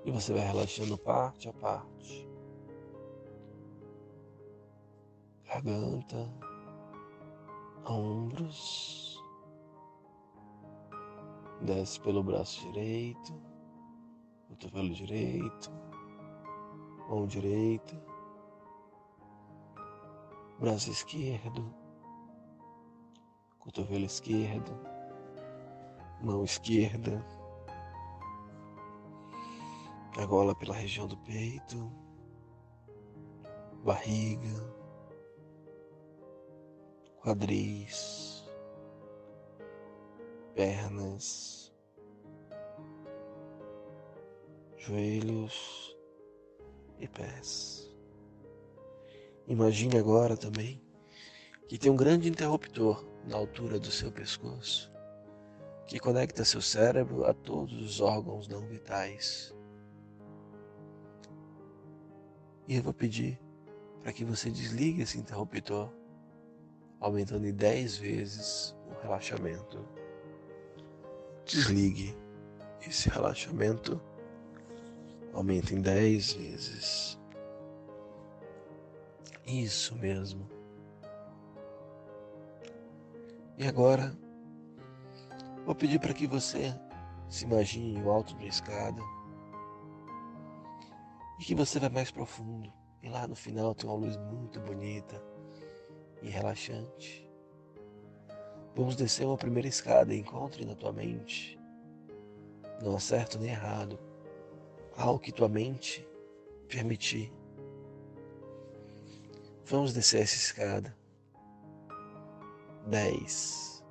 E 0.06 0.12
você 0.12 0.34
vai 0.34 0.46
relaxando 0.46 0.98
parte 0.98 1.48
a 1.48 1.54
parte. 1.54 2.28
Garganta, 5.46 6.30
ombros. 7.86 9.03
Desce 11.64 11.98
pelo 12.02 12.22
braço 12.22 12.60
direito, 12.74 13.34
cotovelo 14.50 14.94
direito, 14.94 15.72
mão 17.08 17.26
direita, 17.26 17.96
braço 20.60 20.92
esquerdo, 20.92 21.74
cotovelo 23.60 24.04
esquerdo, 24.04 24.78
mão 26.22 26.44
esquerda, 26.44 27.26
a 30.18 30.26
gola 30.26 30.54
pela 30.54 30.76
região 30.76 31.08
do 31.08 31.16
peito, 31.20 31.90
barriga, 33.86 34.76
quadris, 37.22 38.33
pernas, 40.56 41.74
joelhos 44.78 45.98
e 47.00 47.08
pés. 47.08 47.94
Imagine 49.48 49.98
agora 49.98 50.38
também 50.38 50.82
que 51.68 51.78
tem 51.78 51.92
um 51.92 51.96
grande 51.96 52.30
interruptor 52.30 53.06
na 53.26 53.38
altura 53.38 53.80
do 53.80 53.92
seu 53.92 54.12
pescoço 54.12 54.94
que 55.88 56.00
conecta 56.00 56.46
seu 56.46 56.62
cérebro 56.62 57.26
a 57.26 57.34
todos 57.34 57.74
os 57.82 58.02
órgãos 58.02 58.48
não 58.48 58.66
vitais. 58.66 59.54
E 62.68 62.78
eu 62.78 62.84
vou 62.84 62.94
pedir 62.94 63.40
para 64.02 64.14
que 64.14 64.24
você 64.24 64.50
desligue 64.50 65.02
esse 65.02 65.18
interruptor, 65.18 65.94
aumentando 67.00 67.46
em 67.46 67.54
10 67.54 67.98
vezes 67.98 68.76
o 68.88 69.02
relaxamento. 69.02 69.86
Desligue 71.46 72.16
esse 72.88 73.10
relaxamento, 73.10 74.02
aumente 75.34 75.74
em 75.74 75.82
10 75.82 76.34
vezes. 76.34 77.20
Isso 79.46 79.96
mesmo. 79.96 80.50
E 83.58 83.68
agora, 83.68 84.18
vou 85.66 85.76
pedir 85.76 86.00
para 86.00 86.14
que 86.14 86.26
você 86.26 86.74
se 87.30 87.46
imagine 87.46 88.00
no 88.00 88.10
alto 88.10 88.36
da 88.36 88.46
escada 88.46 89.02
e 91.40 91.44
que 91.44 91.56
você 91.56 91.80
vai 91.80 91.90
mais 91.90 92.10
profundo. 92.10 92.72
E 93.02 93.10
lá 93.10 93.28
no 93.28 93.36
final 93.36 93.76
tem 93.76 93.90
uma 93.90 93.98
luz 93.98 94.18
muito 94.18 94.60
bonita 94.62 95.22
e 96.22 96.30
relaxante. 96.30 97.23
Vamos 98.76 98.96
descer 98.96 99.26
uma 99.26 99.38
primeira 99.38 99.68
escada 99.68 100.16
encontre 100.16 100.66
na 100.66 100.74
tua 100.74 100.92
mente, 100.92 101.60
não 102.82 102.96
há 102.96 103.00
certo 103.00 103.38
nem 103.38 103.52
errado, 103.52 104.00
algo 104.98 105.20
que 105.20 105.32
tua 105.32 105.48
mente 105.48 106.08
permitir. 106.68 107.32
Vamos 109.66 109.94
descer 109.94 110.22
essa 110.24 110.36
escada. 110.36 110.98
Dez, 112.88 113.84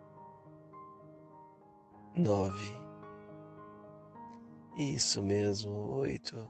nove, 2.17 2.77
isso 4.77 5.23
mesmo, 5.23 5.71
oito. 5.99 6.49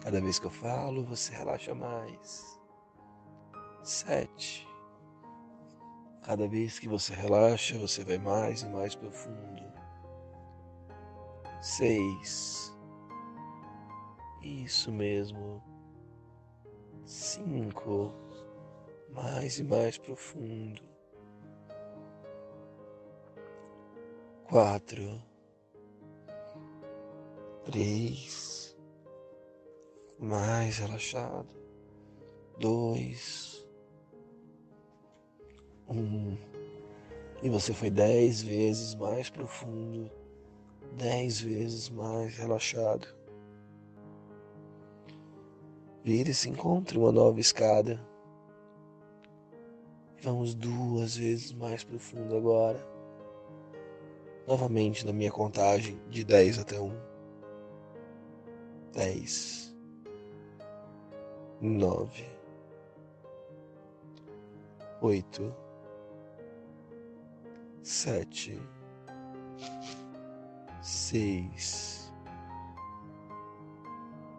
Cada 0.00 0.20
vez 0.20 0.38
que 0.38 0.46
eu 0.46 0.50
falo, 0.50 1.04
você 1.04 1.34
relaxa 1.34 1.74
mais. 1.74 2.60
Sete. 3.82 4.71
Cada 6.22 6.46
vez 6.46 6.78
que 6.78 6.88
você 6.88 7.14
relaxa, 7.14 7.78
você 7.78 8.04
vai 8.04 8.18
mais 8.18 8.62
e 8.62 8.68
mais 8.68 8.94
profundo. 8.94 9.62
Seis. 11.60 12.72
Isso 14.42 14.90
mesmo. 14.92 15.62
Cinco. 17.04 18.12
Mais 19.10 19.58
e 19.58 19.64
mais 19.64 19.98
profundo. 19.98 20.82
Quatro. 24.44 25.22
Três 27.64 28.52
mais 30.22 30.78
relaxado. 30.78 31.48
Dois. 32.58 33.61
Um. 35.92 36.38
E 37.42 37.50
você 37.50 37.74
foi 37.74 37.90
dez 37.90 38.40
vezes 38.42 38.94
mais 38.94 39.28
profundo, 39.28 40.10
dez 40.96 41.40
vezes 41.40 41.90
mais 41.90 42.36
relaxado. 42.36 43.06
Vire 46.02 46.30
e 46.30 46.34
se 46.34 46.48
encontre 46.48 46.96
uma 46.96 47.12
nova 47.12 47.38
escada. 47.38 48.00
Vamos 50.22 50.54
duas 50.54 51.16
vezes 51.16 51.52
mais 51.52 51.84
profundo 51.84 52.36
agora. 52.36 52.84
Novamente 54.46 55.04
na 55.04 55.12
minha 55.12 55.30
contagem 55.30 56.00
de 56.08 56.24
dez 56.24 56.58
até 56.58 56.80
um. 56.80 56.96
Dez 58.92 59.62
nove, 61.62 62.26
oito, 65.00 65.54
sete, 67.82 68.60
seis, 70.80 72.12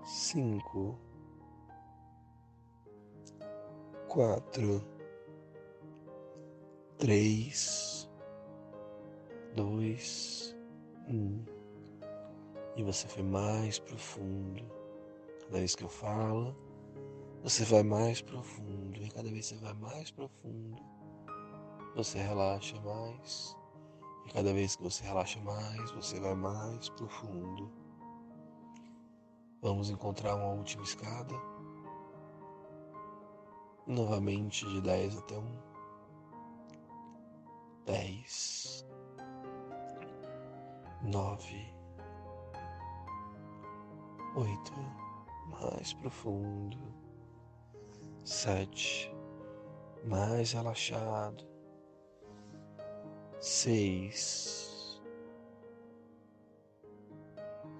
cinco, 0.06 0.98
quatro, 4.08 4.84
três, 6.98 8.10
dois, 9.56 10.56
um. 11.08 11.44
E 12.76 12.84
você 12.84 13.08
foi 13.08 13.24
mais 13.24 13.78
profundo. 13.80 14.66
Cada 15.42 15.60
vez 15.60 15.76
que 15.76 15.84
eu 15.84 15.90
falo, 15.90 16.56
você 17.44 17.64
vai 17.66 17.84
mais 17.84 18.22
profundo 18.22 19.04
e 19.04 19.10
cada 19.10 19.30
vez 19.30 19.48
você 19.48 19.56
vai 19.58 19.74
mais 19.74 20.10
profundo, 20.12 20.82
você 21.96 22.20
relaxa 22.20 22.80
mais. 22.82 23.58
E 24.26 24.32
cada 24.32 24.54
vez 24.54 24.76
que 24.76 24.84
você 24.84 25.04
relaxa 25.04 25.40
mais, 25.42 25.92
você 25.92 26.20
vai 26.20 26.34
mais 26.36 26.90
profundo. 26.90 27.72
Vamos 29.62 29.90
encontrar 29.90 30.36
uma 30.36 30.54
última 30.54 30.84
escada. 30.84 31.36
Novamente 33.86 34.66
de 34.68 34.82
10 34.82 35.18
até 35.18 35.38
1. 35.38 35.60
10. 37.86 38.86
9. 41.04 41.76
8. 44.36 44.74
Mais 45.62 45.94
profundo 45.94 47.04
sete, 48.24 49.14
mais 50.06 50.54
relaxado, 50.54 51.46
seis, 53.44 55.02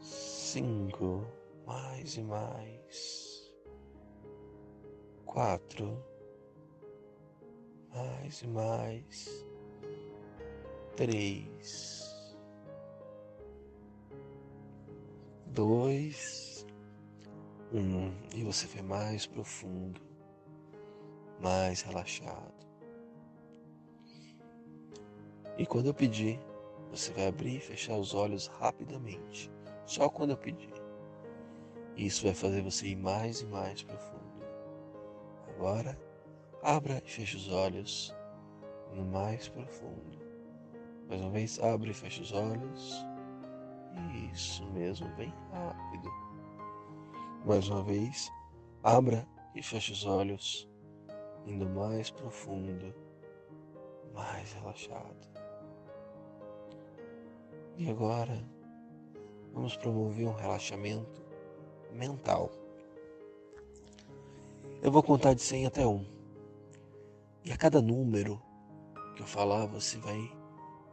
cinco, 0.01 1.25
mais 1.65 2.17
e 2.17 2.22
mais, 2.22 3.53
quatro, 5.25 6.03
mais 7.96 8.41
e 8.41 8.48
mais, 8.48 9.46
três, 10.98 12.36
dois, 15.46 16.67
um, 17.72 18.12
e 18.36 18.43
você 18.43 18.67
foi 18.67 18.82
mais 18.82 19.25
profundo 19.25 20.01
mais 21.39 21.82
relaxado. 21.84 22.72
E 25.57 25.65
quando 25.65 25.88
eu 25.88 25.93
pedir, 25.93 26.39
você 26.89 27.12
vai 27.13 27.27
abrir 27.27 27.57
e 27.57 27.60
fechar 27.60 27.98
os 27.98 28.13
olhos 28.13 28.48
rapidamente, 28.48 29.51
só 29.86 30.10
quando 30.10 30.31
eu 30.31 30.38
pedir. 30.38 30.74
Isso 31.95 32.25
vai 32.25 32.33
fazer 32.33 32.62
você 32.62 32.88
ir 32.88 32.95
mais 32.95 33.41
e 33.41 33.45
mais 33.45 33.83
profundo. 33.83 34.24
Agora, 35.50 36.00
abra 36.62 37.01
e 37.05 37.10
feche 37.10 37.38
os 37.38 37.51
olhos 37.51 38.13
no 38.93 39.05
mais 39.05 39.48
profundo. 39.50 40.19
Mais 41.07 41.22
uma 41.22 41.29
vez, 41.29 41.60
abre 41.60 41.91
e 41.91 41.93
feche 41.93 42.22
os 42.22 42.31
olhos. 42.31 43.05
Isso 44.31 44.65
mesmo, 44.72 45.07
bem 45.15 45.31
rápido. 45.51 46.10
Mais 47.45 47.69
uma 47.69 47.83
vez, 47.83 48.31
abra 48.83 49.27
e 49.53 49.62
feche 49.62 49.91
os 49.91 50.05
olhos, 50.05 50.69
indo 51.45 51.69
mais 51.69 52.10
profundo, 52.10 52.93
mais 54.13 54.53
relaxado. 54.53 55.32
E 57.75 57.89
agora, 57.89 58.47
vamos 59.51 59.75
promover 59.75 60.27
um 60.27 60.35
relaxamento 60.35 61.23
mental. 61.91 62.51
Eu 64.81 64.91
vou 64.91 65.01
contar 65.01 65.33
de 65.33 65.41
100 65.41 65.65
até 65.65 65.87
1. 65.87 66.05
E 67.43 67.51
a 67.51 67.57
cada 67.57 67.81
número 67.81 68.39
que 69.15 69.23
eu 69.23 69.25
falar, 69.25 69.65
você 69.65 69.97
vai 69.97 70.31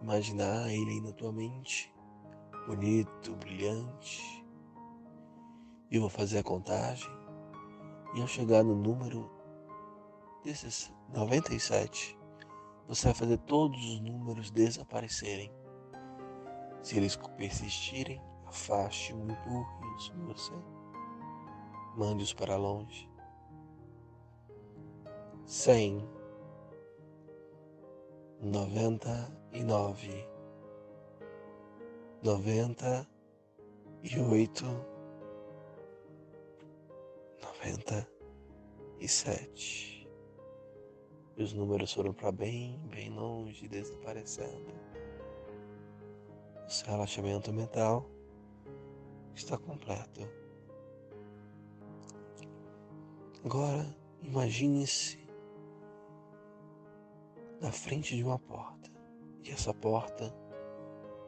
imaginar 0.00 0.70
ele 0.70 0.92
aí 0.92 1.00
na 1.02 1.12
tua 1.12 1.30
mente, 1.30 1.92
bonito, 2.66 3.36
brilhante. 3.36 4.42
E 5.90 5.96
eu 5.96 6.00
vou 6.00 6.10
fazer 6.10 6.38
a 6.38 6.42
contagem. 6.42 7.10
E 8.14 8.22
ao 8.22 8.26
chegar 8.26 8.64
no 8.64 8.74
número 8.74 9.30
desses 10.42 10.90
97, 11.12 12.18
você 12.88 13.04
vai 13.04 13.14
fazer 13.14 13.36
todos 13.38 13.78
os 13.84 14.00
números 14.00 14.50
desaparecerem. 14.50 15.59
Se 16.82 16.96
eles 16.96 17.16
persistirem, 17.36 18.20
afaste 18.46 19.14
um 19.14 19.30
empurre-os 19.30 20.04
de 20.04 20.20
você. 20.22 20.52
Mande-os 21.96 22.32
para 22.32 22.56
longe. 22.56 23.08
Cem, 25.44 26.08
noventa 28.40 29.30
e 29.52 29.62
nove, 29.62 30.28
noventa 32.22 33.06
e 34.02 34.16
e. 39.00 40.08
Os 41.36 41.52
números 41.52 41.92
foram 41.92 42.12
para 42.12 42.30
bem, 42.30 42.78
bem 42.88 43.10
longe, 43.10 43.66
desaparecendo. 43.66 44.72
Seu 46.70 46.86
relaxamento 46.86 47.52
mental 47.52 48.08
está 49.34 49.58
completo. 49.58 50.20
Agora, 53.44 53.84
imagine-se 54.22 55.18
na 57.60 57.72
frente 57.72 58.14
de 58.14 58.22
uma 58.22 58.38
porta. 58.38 58.88
E 59.42 59.50
essa 59.50 59.74
porta 59.74 60.32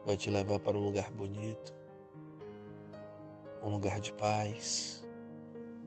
vai 0.07 0.17
te 0.17 0.31
levar 0.31 0.61
para 0.61 0.79
um 0.79 0.85
lugar 0.85 1.11
bonito, 1.11 1.75
um 3.65 3.71
lugar 3.71 3.99
de 3.99 4.13
paz, 4.13 5.05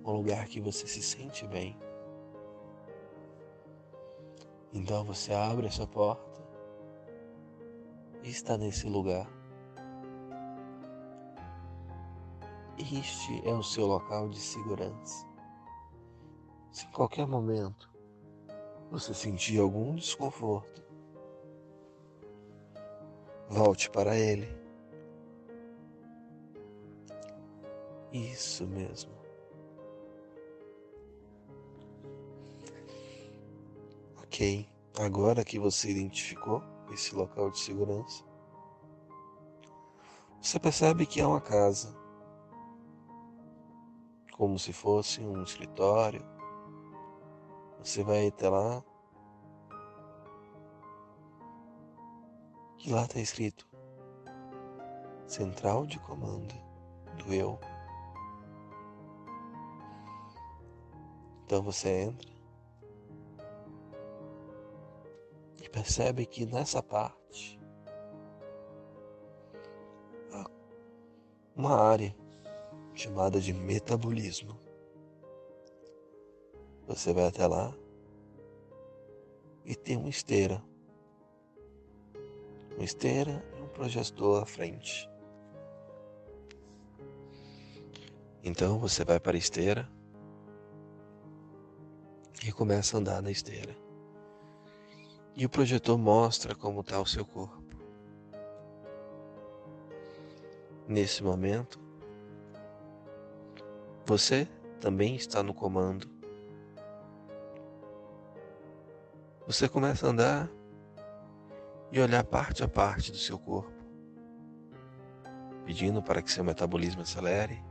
um 0.03 0.11
lugar 0.11 0.49
que 0.49 0.59
você 0.59 0.85
se 0.85 1.01
sente 1.01 1.47
bem. 1.47 1.79
Então 4.73 5.05
você 5.05 5.31
abre 5.31 5.65
essa 5.65 5.87
porta 5.87 6.43
e 8.21 8.29
está 8.29 8.57
nesse 8.57 8.85
lugar. 8.89 9.44
Este 12.77 13.41
é 13.47 13.53
o 13.53 13.63
seu 13.63 13.85
local 13.85 14.27
de 14.27 14.39
segurança. 14.39 15.25
Se 16.71 16.85
em 16.85 16.91
qualquer 16.91 17.25
momento 17.25 17.89
você 18.91 19.13
sentir 19.13 19.59
algum 19.59 19.95
desconforto, 19.95 20.83
volte 23.47 23.89
para 23.89 24.17
ele. 24.17 24.47
Isso 28.11 28.67
mesmo. 28.67 29.13
Ok, 34.21 34.67
agora 34.99 35.45
que 35.45 35.57
você 35.57 35.91
identificou 35.91 36.61
esse 36.91 37.15
local 37.15 37.49
de 37.51 37.59
segurança, 37.59 38.21
você 40.41 40.59
percebe 40.59 41.05
que 41.05 41.21
é 41.21 41.25
uma 41.25 41.39
casa, 41.39 42.04
como 44.35 44.59
se 44.59 44.73
fosse 44.73 45.21
um 45.21 45.41
escritório 45.43 46.21
você 47.79 48.03
vai 48.03 48.27
até 48.27 48.49
lá. 48.49 48.83
E 52.83 52.91
lá 52.91 53.03
está 53.03 53.19
escrito 53.19 53.67
Central 55.27 55.85
de 55.85 55.99
Comando 55.99 56.53
do 57.17 57.33
Eu. 57.33 57.59
Então 61.45 61.61
você 61.61 62.05
entra 62.05 62.29
e 65.63 65.69
percebe 65.69 66.25
que 66.25 66.45
nessa 66.45 66.81
parte 66.83 67.59
uma 71.55 71.79
área 71.79 72.24
chamada 72.95 73.39
de 73.39 73.53
metabolismo. 73.53 74.59
Você 76.87 77.13
vai 77.13 77.27
até 77.27 77.45
lá 77.45 77.75
e 79.65 79.75
tem 79.75 79.97
uma 79.97 80.09
esteira. 80.09 80.63
Uma 82.75 82.83
esteira 82.83 83.45
e 83.57 83.61
um 83.61 83.67
projetor 83.67 84.41
à 84.41 84.45
frente. 84.45 85.09
Então 88.43 88.77
você 88.77 89.03
vai 89.03 89.19
para 89.19 89.35
a 89.35 89.39
esteira 89.39 89.89
e 92.45 92.51
começa 92.51 92.95
a 92.95 92.99
andar 92.99 93.21
na 93.21 93.31
esteira. 93.31 93.75
E 95.35 95.45
o 95.45 95.49
projetor 95.49 95.97
mostra 95.97 96.55
como 96.55 96.81
está 96.81 97.01
o 97.01 97.05
seu 97.05 97.25
corpo. 97.25 97.65
Nesse 100.87 101.23
momento, 101.23 101.84
você 104.05 104.47
também 104.79 105.15
está 105.15 105.41
no 105.41 105.53
comando 105.53 106.15
Você 109.47 109.69
começa 109.69 110.07
a 110.07 110.09
andar 110.09 110.49
e 111.91 111.99
olhar 112.01 112.23
parte 112.23 112.63
a 112.63 112.67
parte 112.67 113.11
do 113.11 113.17
seu 113.17 113.37
corpo, 113.37 113.71
pedindo 115.63 116.01
para 116.01 116.19
que 116.19 116.31
seu 116.31 116.43
metabolismo 116.43 117.03
acelere, 117.03 117.63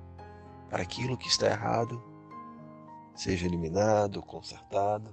para 0.70 0.84
aquilo 0.84 1.18
que 1.18 1.26
está 1.26 1.48
errado 1.48 2.00
seja 3.12 3.46
eliminado, 3.46 4.22
consertado, 4.22 5.12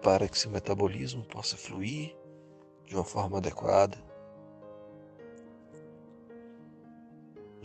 para 0.00 0.28
que 0.28 0.38
seu 0.38 0.50
metabolismo 0.50 1.24
possa 1.24 1.56
fluir 1.56 2.16
de 2.86 2.94
uma 2.94 3.04
forma 3.04 3.38
adequada. 3.38 3.98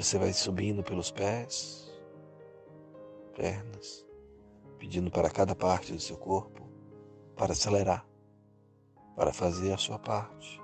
Você 0.04 0.20
vai 0.20 0.34
subindo 0.34 0.84
pelos 0.84 1.12
pés, 1.12 1.90
pernas, 3.34 4.06
pedindo 4.78 5.10
para 5.10 5.30
cada 5.30 5.56
parte 5.56 5.94
do 5.94 6.00
seu 6.02 6.18
corpo 6.18 6.68
para 7.38 7.54
acelerar, 7.54 8.06
para 9.16 9.32
fazer 9.32 9.72
a 9.72 9.78
sua 9.78 9.98
parte. 9.98 10.62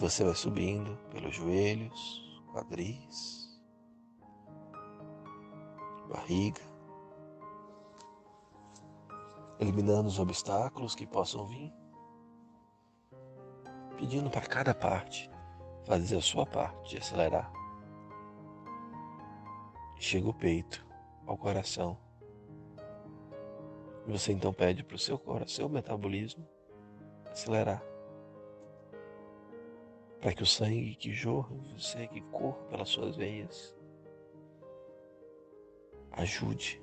Você 0.00 0.24
vai 0.24 0.34
subindo 0.34 0.96
pelos 1.10 1.32
joelhos, 1.32 2.42
quadris, 2.52 3.62
barriga, 6.08 6.60
eliminando 9.60 10.08
os 10.08 10.18
obstáculos 10.18 10.96
que 10.96 11.06
possam 11.06 11.46
vir, 11.46 11.72
pedindo 13.96 14.28
para 14.28 14.44
cada 14.48 14.74
parte 14.74 15.35
fazer 15.86 16.16
a 16.16 16.22
sua 16.22 16.44
parte 16.44 16.90
de 16.90 16.98
acelerar. 16.98 17.50
chega 19.98 20.28
o 20.28 20.34
peito 20.34 20.84
ao 21.26 21.38
coração 21.38 21.98
você 24.06 24.32
então 24.32 24.52
pede 24.52 24.84
para 24.84 24.94
o 24.94 24.98
seu 24.98 25.18
coração, 25.18 25.48
seu 25.48 25.68
metabolismo 25.68 26.46
acelerar. 27.28 27.82
Para 30.20 30.32
que 30.32 30.44
o 30.44 30.46
sangue 30.46 30.94
que 30.94 31.12
jorra 31.12 31.52
em 31.52 31.76
você, 31.76 32.06
que 32.06 32.20
corra 32.20 32.62
pelas 32.68 32.88
suas 32.88 33.16
veias, 33.16 33.74
ajude 36.12 36.80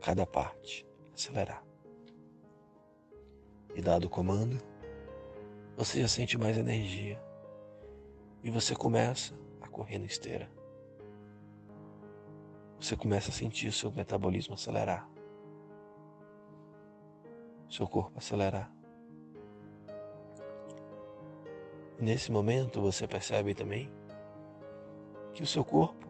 cada 0.00 0.24
parte 0.24 0.86
a 1.10 1.14
acelerar. 1.14 1.64
E 3.74 3.82
dado 3.82 4.04
o 4.04 4.10
comando, 4.10 4.58
você 5.76 6.02
já 6.02 6.08
sente 6.08 6.38
mais 6.38 6.56
energia. 6.56 7.20
E 8.42 8.50
você 8.50 8.74
começa 8.74 9.34
a 9.60 9.68
correr 9.68 9.98
na 9.98 10.06
esteira. 10.06 10.50
Você 12.80 12.96
começa 12.96 13.30
a 13.30 13.32
sentir 13.32 13.68
o 13.68 13.72
seu 13.72 13.92
metabolismo 13.92 14.54
acelerar. 14.54 15.08
Seu 17.70 17.86
corpo 17.86 18.18
acelerar. 18.18 18.70
Nesse 22.00 22.32
momento 22.32 22.80
você 22.80 23.06
percebe 23.06 23.54
também 23.54 23.88
que 25.32 25.44
o 25.44 25.46
seu 25.46 25.64
corpo 25.64 26.08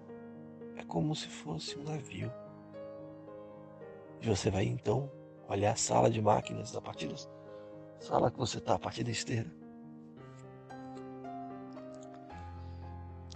é 0.77 0.83
como 0.83 1.15
se 1.15 1.29
fosse 1.29 1.79
um 1.79 1.85
navio. 1.85 2.33
E 4.23 4.27
você 4.27 4.51
vai 4.51 4.65
então 4.65 5.11
olhar 5.47 5.73
a 5.73 5.77
sala 5.77 6.11
de 6.11 6.23
máquinas 6.23 6.75
a 6.75 6.81
partir 6.81 7.15
sala 8.01 8.31
que 8.31 8.39
você 8.39 8.57
está, 8.57 8.75
a 8.75 8.79
partir 8.79 9.05
da 9.05 9.11
esteira. 9.11 9.62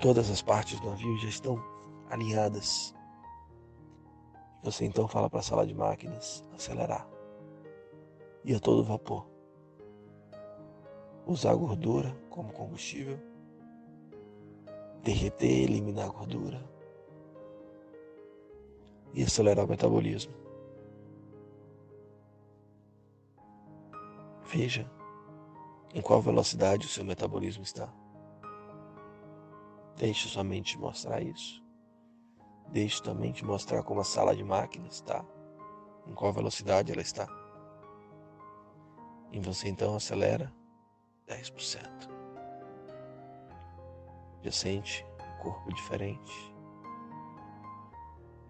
Todas 0.01 0.31
as 0.31 0.43
partes 0.43 0.79
do 0.81 0.91
navio 0.91 1.17
já 1.19 1.29
estão 1.29 1.63
alinhadas. 2.11 2.95
Você 4.63 4.85
então 4.85 5.09
fala 5.09 5.31
para 5.31 5.41
a 5.41 5.43
sala 5.43 5.67
de 5.67 5.75
máquinas 5.75 6.45
acelerar. 6.55 7.09
E 8.45 8.55
a 8.55 8.61
todo 8.61 8.85
vapor. 8.85 9.27
Usar 11.27 11.53
a 11.53 11.57
gordura 11.57 12.15
como 12.29 12.53
combustível. 12.53 13.19
Derreter, 15.03 15.63
eliminar 15.63 16.07
a 16.07 16.13
gordura. 16.13 16.63
E 19.15 19.23
acelerar 19.23 19.65
o 19.65 19.69
metabolismo. 19.69 20.35
Veja 24.45 24.89
em 25.95 26.03
qual 26.03 26.21
velocidade 26.21 26.87
o 26.87 26.91
seu 26.91 27.05
metabolismo 27.05 27.63
está. 27.63 27.89
Deixe 29.97 30.29
sua 30.29 30.45
mente 30.45 30.79
mostrar 30.79 31.23
isso. 31.23 31.65
Deixe 32.69 33.03
sua 33.03 33.15
mente 33.15 33.45
mostrar 33.45 33.83
como 33.83 34.01
a 34.01 34.05
sala 34.05 34.37
de 34.37 34.45
máquinas 34.45 34.97
está, 34.97 35.25
em 36.07 36.15
qual 36.15 36.33
velocidade 36.33 36.93
ela 36.93 37.01
está. 37.01 37.27
E 39.33 39.41
você 39.41 39.69
então 39.69 39.97
acelera 39.97 40.53
10%. 41.27 42.11
Já 44.43 44.53
sente 44.53 45.05
um 45.21 45.43
corpo 45.43 45.73
diferente. 45.75 46.55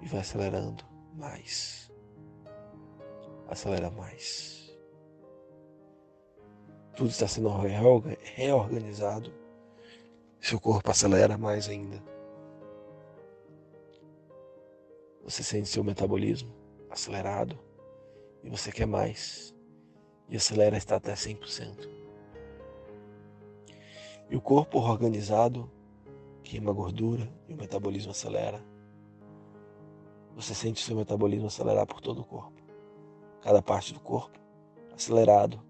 E 0.02 0.06
vai 0.08 0.20
acelerando 0.20 0.84
mais. 1.14 1.90
Acelera 3.48 3.90
mais. 3.90 4.76
Tudo 6.96 7.10
está 7.10 7.28
sendo 7.28 7.50
reorganizado. 8.34 9.45
Seu 10.40 10.60
corpo 10.60 10.90
acelera 10.90 11.36
mais 11.36 11.68
ainda. 11.68 12.02
Você 15.24 15.42
sente 15.42 15.68
seu 15.68 15.82
metabolismo 15.82 16.54
acelerado 16.88 17.58
e 18.44 18.48
você 18.48 18.70
quer 18.70 18.86
mais. 18.86 19.54
E 20.28 20.36
acelera 20.36 20.76
está 20.76 20.96
até 20.96 21.14
100%. 21.14 21.88
E 24.30 24.36
o 24.36 24.40
corpo 24.40 24.78
organizado 24.78 25.70
queima 26.42 26.72
gordura 26.72 27.32
e 27.48 27.54
o 27.54 27.56
metabolismo 27.56 28.12
acelera. 28.12 28.64
Você 30.34 30.54
sente 30.54 30.84
seu 30.84 30.96
metabolismo 30.96 31.46
acelerar 31.46 31.86
por 31.86 32.00
todo 32.00 32.20
o 32.20 32.24
corpo. 32.24 32.62
Cada 33.40 33.62
parte 33.62 33.92
do 33.92 34.00
corpo 34.00 34.38
acelerado 34.94 35.60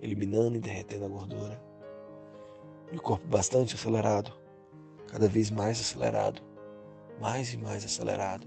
eliminando 0.00 0.56
e 0.56 0.60
derretendo 0.60 1.04
a 1.04 1.08
gordura. 1.08 1.60
E 2.92 2.96
o 2.96 3.02
corpo 3.02 3.26
bastante 3.26 3.74
acelerado, 3.74 4.32
cada 5.08 5.28
vez 5.28 5.50
mais 5.50 5.80
acelerado, 5.80 6.42
mais 7.20 7.52
e 7.52 7.56
mais 7.56 7.84
acelerado. 7.84 8.46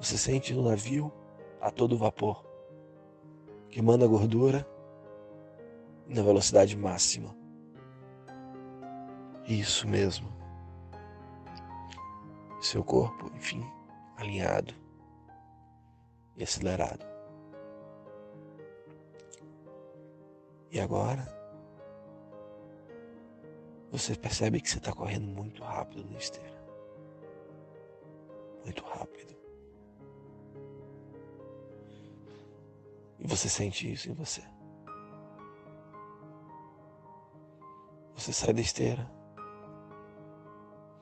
Você 0.00 0.18
sente 0.18 0.52
no 0.52 0.68
navio 0.68 1.12
a 1.60 1.70
todo 1.70 1.96
vapor, 1.96 2.44
queimando 3.68 4.04
a 4.04 4.08
gordura 4.08 4.66
na 6.06 6.22
velocidade 6.22 6.76
máxima. 6.76 7.34
Isso 9.46 9.88
mesmo. 9.88 10.28
Seu 12.60 12.84
corpo, 12.84 13.30
enfim, 13.34 13.64
alinhado 14.16 14.74
e 16.36 16.42
acelerado. 16.42 17.04
E 20.70 20.80
agora, 20.80 21.41
você 23.92 24.16
percebe 24.16 24.60
que 24.60 24.70
você 24.70 24.78
está 24.78 24.92
correndo 24.92 25.26
muito 25.26 25.62
rápido 25.62 26.10
na 26.10 26.16
esteira. 26.16 26.60
Muito 28.64 28.82
rápido. 28.84 29.36
E 33.18 33.26
você 33.26 33.48
sente 33.48 33.92
isso 33.92 34.10
em 34.10 34.14
você. 34.14 34.42
Você 38.16 38.32
sai 38.32 38.54
da 38.54 38.60
esteira, 38.60 39.10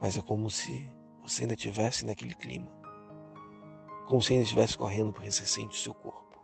mas 0.01 0.19
é 0.19 0.23
como 0.23 0.51
se 0.51 0.91
você 1.23 1.43
ainda 1.43 1.55
estivesse 1.55 2.05
naquele 2.05 2.35
clima. 2.35 2.71
Como 4.09 4.21
se 4.21 4.33
ainda 4.33 4.43
estivesse 4.43 4.77
correndo 4.77 5.13
porque 5.13 5.31
você 5.31 5.47
sente 5.47 5.79
o 5.79 5.81
seu 5.81 5.95
corpo. 5.95 6.37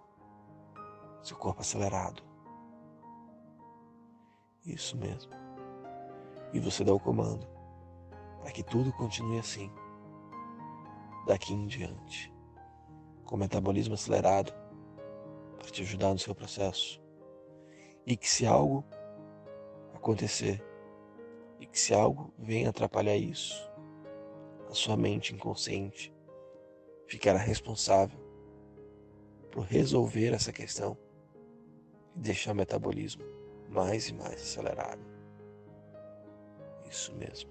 Seu 1.23 1.37
corpo 1.37 1.61
acelerado 1.61 2.23
isso 4.67 4.97
mesmo. 4.97 5.46
E 6.57 6.59
você 6.59 6.83
dá 6.83 6.95
o 6.95 6.99
comando 6.99 7.47
para 8.41 8.51
que 8.51 8.63
tudo 8.63 8.91
continue 8.91 9.39
assim, 9.39 9.71
daqui 11.27 11.53
em 11.53 11.67
diante, 11.67 12.33
com 13.27 13.37
metabolismo 13.37 13.93
acelerado, 13.93 14.55
para 15.59 15.71
te 15.71 15.83
ajudar 15.83 16.15
no 16.15 16.19
seu 16.19 16.35
processo. 16.35 16.99
E 18.07 18.17
que 18.17 18.27
se 18.27 18.47
algo 18.47 18.83
acontecer, 19.93 20.65
e 21.61 21.67
que 21.67 21.79
se 21.79 21.93
algo 21.93 22.33
venha 22.39 22.71
atrapalhar 22.71 23.17
isso, 23.17 23.71
a 24.71 24.73
sua 24.73 24.97
mente 24.97 25.35
inconsciente 25.35 26.11
ficará 27.07 27.39
responsável 27.39 28.19
por 29.51 29.65
resolver 29.67 30.33
essa 30.33 30.55
questão 30.55 30.97
e 32.15 32.21
deixar 32.21 32.53
o 32.53 32.57
metabolismo 32.57 33.25
mais 33.69 34.09
e 34.09 34.15
mais 34.15 34.41
acelerado. 34.41 35.16
Isso 36.91 37.15
mesmo. 37.15 37.51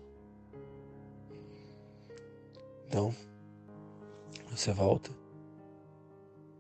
Então, 2.88 3.14
você 4.50 4.72
volta 4.72 5.12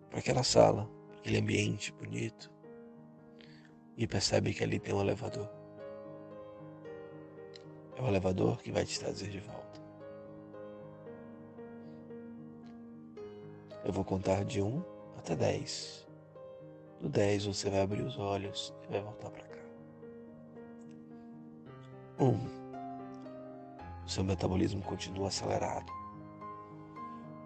para 0.09 0.19
aquela 0.19 0.43
sala, 0.43 0.89
aquele 1.19 1.37
ambiente 1.37 1.91
bonito 1.93 2.51
e 3.97 4.05
percebe 4.05 4.53
que 4.53 4.63
ali 4.63 4.79
tem 4.79 4.93
um 4.93 5.01
elevador. 5.01 5.49
É 7.97 8.01
o 8.01 8.07
elevador 8.07 8.61
que 8.61 8.71
vai 8.71 8.85
te 8.85 8.99
trazer 8.99 9.29
de 9.29 9.39
volta. 9.39 9.81
Eu 13.85 13.93
vou 13.93 14.03
contar 14.03 14.43
de 14.43 14.61
1 14.61 14.83
até 15.17 15.35
10. 15.35 16.07
No 16.99 17.07
10 17.07 17.45
você 17.45 17.69
vai 17.69 17.81
abrir 17.81 18.01
os 18.01 18.17
olhos 18.17 18.73
e 18.83 18.91
vai 18.91 19.01
voltar 19.01 19.29
para 19.29 19.43
cá. 19.43 19.55
1. 22.19 22.25
Um, 22.25 22.64
seu 24.05 24.23
metabolismo 24.23 24.81
continua 24.81 25.27
acelerado. 25.27 25.91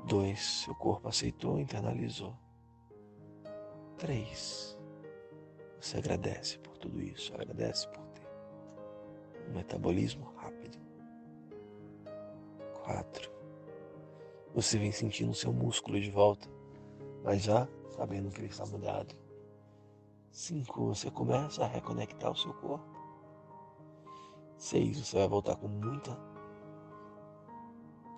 2. 0.06 0.40
Seu 0.40 0.76
corpo 0.76 1.08
aceitou 1.08 1.60
internalizou. 1.60 2.36
3. 3.98 4.78
Você 5.80 5.98
agradece 5.98 6.58
por 6.60 6.78
tudo 6.78 7.02
isso, 7.02 7.34
agradece 7.34 7.88
por 7.88 8.04
ter 8.08 8.28
um 9.48 9.54
metabolismo 9.54 10.34
rápido. 10.36 10.78
4. 12.84 13.32
Você 14.54 14.78
vem 14.78 14.92
sentindo 14.92 15.34
seu 15.34 15.54
músculo 15.54 16.00
de 16.02 16.10
volta, 16.10 16.50
mas 17.24 17.44
já 17.44 17.68
sabendo 17.90 18.30
que 18.30 18.42
ele 18.42 18.48
está 18.48 18.66
mudado. 18.66 19.16
5. 20.32 20.88
Você 20.88 21.12
começa 21.12 21.64
a 21.64 21.68
reconectar 21.68 22.32
o 22.32 22.36
seu 22.36 22.54
corpo. 22.56 22.98
6. 24.58 25.06
Você 25.06 25.18
vai 25.18 25.28
voltar 25.28 25.56
com 25.56 25.68
muita 25.68 26.18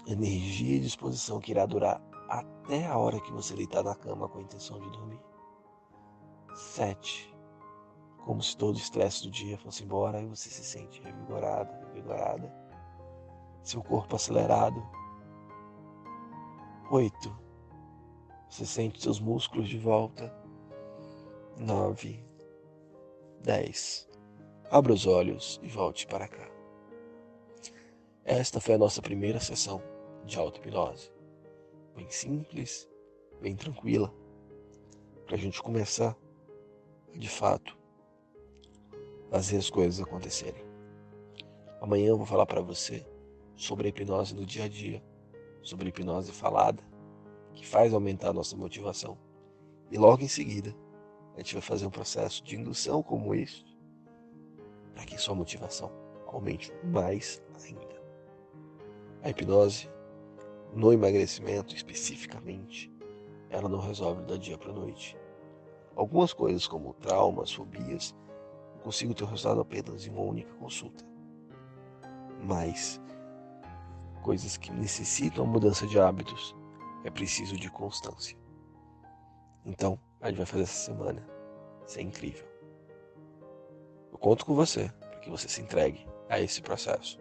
energia 0.07 0.77
e 0.77 0.79
disposição 0.79 1.39
que 1.39 1.51
irá 1.51 1.65
durar 1.65 2.01
até 2.29 2.87
a 2.87 2.97
hora 2.97 3.19
que 3.19 3.31
você 3.31 3.55
deitar 3.55 3.83
na 3.83 3.95
cama 3.95 4.27
com 4.27 4.39
a 4.39 4.41
intenção 4.41 4.79
de 4.79 4.89
dormir. 4.91 5.19
7. 6.55 7.33
Como 8.25 8.41
se 8.41 8.55
todo 8.55 8.75
o 8.75 8.79
estresse 8.79 9.23
do 9.23 9.31
dia 9.31 9.57
fosse 9.57 9.83
embora 9.83 10.21
e 10.21 10.27
você 10.27 10.49
se 10.49 10.63
sente 10.63 11.01
revigorado, 11.01 11.73
revigorada. 11.87 12.53
Seu 13.63 13.83
corpo 13.83 14.15
acelerado. 14.15 14.81
8. 16.89 17.37
Você 18.49 18.65
sente 18.65 19.01
seus 19.01 19.19
músculos 19.19 19.69
de 19.69 19.77
volta 19.77 20.33
nove, 21.57 22.25
dez. 23.41 24.09
Abra 24.69 24.93
os 24.93 25.05
olhos 25.05 25.59
e 25.63 25.67
volte 25.67 26.07
para 26.07 26.27
cá. 26.27 26.50
Esta 28.23 28.61
foi 28.61 28.75
a 28.75 28.77
nossa 28.77 29.01
primeira 29.01 29.39
sessão 29.39 29.81
de 30.25 30.37
auto-hipnose. 30.37 31.11
Bem 31.95 32.07
simples, 32.11 32.87
bem 33.41 33.55
tranquila, 33.55 34.13
para 35.25 35.35
a 35.35 35.39
gente 35.39 35.61
começar 35.61 36.15
de 37.15 37.27
fato, 37.27 37.75
fazer 39.31 39.57
as 39.57 39.71
coisas 39.71 39.99
acontecerem. 39.99 40.63
Amanhã 41.81 42.09
eu 42.09 42.17
vou 42.17 42.27
falar 42.27 42.45
para 42.45 42.61
você 42.61 43.03
sobre 43.55 43.87
a 43.87 43.89
hipnose 43.89 44.35
no 44.35 44.45
dia 44.45 44.65
a 44.65 44.67
dia, 44.67 45.03
sobre 45.63 45.87
a 45.87 45.89
hipnose 45.89 46.31
falada, 46.31 46.83
que 47.53 47.65
faz 47.65 47.91
aumentar 47.91 48.29
a 48.29 48.33
nossa 48.33 48.55
motivação. 48.55 49.17
E 49.89 49.97
logo 49.97 50.23
em 50.23 50.27
seguida, 50.27 50.75
a 51.33 51.39
gente 51.39 51.55
vai 51.55 51.61
fazer 51.61 51.87
um 51.87 51.91
processo 51.91 52.43
de 52.43 52.55
indução 52.55 53.01
como 53.01 53.33
este, 53.33 53.65
para 54.93 55.05
que 55.05 55.17
sua 55.17 55.33
motivação 55.33 55.91
aumente 56.27 56.71
mais 56.83 57.43
ainda. 57.65 58.00
A 59.23 59.29
hipnose, 59.29 59.87
no 60.73 60.91
emagrecimento 60.91 61.75
especificamente, 61.75 62.91
ela 63.51 63.69
não 63.69 63.79
resolve 63.79 64.23
da 64.23 64.35
dia 64.35 64.57
para 64.57 64.73
noite. 64.73 65.15
Algumas 65.95 66.33
coisas, 66.33 66.65
como 66.65 66.95
traumas, 66.95 67.53
fobias, 67.53 68.15
eu 68.75 68.81
consigo 68.81 69.13
ter 69.13 69.23
o 69.23 69.27
resultado 69.27 69.61
apenas 69.61 70.07
em 70.07 70.09
uma 70.09 70.23
única 70.23 70.51
consulta. 70.55 71.05
Mas 72.41 72.99
coisas 74.23 74.57
que 74.57 74.71
necessitam 74.71 75.45
mudança 75.45 75.85
de 75.85 75.99
hábitos, 75.99 76.55
é 77.03 77.11
preciso 77.11 77.55
de 77.57 77.69
constância. 77.69 78.35
Então, 79.63 79.99
a 80.19 80.29
gente 80.29 80.37
vai 80.37 80.45
fazer 80.47 80.63
essa 80.63 80.91
semana 80.91 81.23
ser 81.85 82.01
incrível. 82.01 82.47
Eu 84.11 84.17
conto 84.17 84.47
com 84.47 84.55
você 84.55 84.91
para 84.99 85.19
que 85.19 85.29
você 85.29 85.47
se 85.47 85.61
entregue 85.61 86.07
a 86.27 86.39
esse 86.39 86.59
processo. 86.61 87.20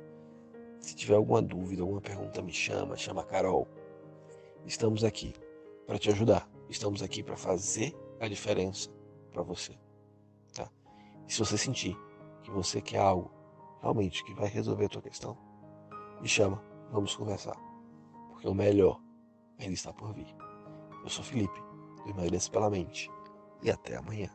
Se 0.81 0.97
tiver 0.97 1.15
alguma 1.15 1.43
dúvida, 1.43 1.83
alguma 1.83 2.01
pergunta, 2.01 2.43
me 2.43 2.53
chama, 2.53 2.97
chama 2.97 3.21
a 3.21 3.25
Carol. 3.25 3.69
Estamos 4.65 5.05
aqui 5.05 5.35
para 5.87 5.99
te 5.99 6.11
ajudar. 6.11 6.49
Estamos 6.69 7.03
aqui 7.03 7.23
para 7.23 7.37
fazer 7.37 7.95
a 8.19 8.27
diferença 8.27 8.91
para 9.31 9.43
você. 9.43 9.79
Tá? 10.55 10.71
E 11.29 11.33
se 11.33 11.39
você 11.39 11.59
sentir 11.59 11.97
que 12.43 12.51
você 12.51 12.81
quer 12.81 12.99
algo 12.99 13.31
realmente 13.81 14.25
que 14.25 14.35
vai 14.35 14.49
resolver 14.49 14.87
a 14.87 14.89
tua 14.89 15.03
questão, 15.03 15.37
me 16.21 16.29
chama, 16.29 16.63
vamos 16.91 17.15
conversar. 17.15 17.57
Porque 18.31 18.49
o 18.49 18.55
melhor 18.55 19.01
ainda 19.59 19.75
está 19.75 19.93
por 19.93 20.13
vir. 20.15 20.35
Eu 21.03 21.09
sou 21.09 21.25
Felipe, 21.25 21.61
do 22.05 22.11
Emagreça 22.11 22.51
pela 22.51 22.71
Mente. 22.71 23.11
E 23.63 23.71
até 23.71 23.97
amanhã. 23.97 24.31